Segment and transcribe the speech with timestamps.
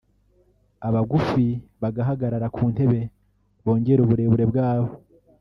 [0.87, 1.45] abagufi
[1.81, 3.01] bahagarara ku ntebe
[3.63, 4.91] bongera uburebure bwabo